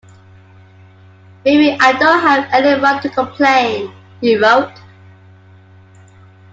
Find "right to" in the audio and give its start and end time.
2.81-3.09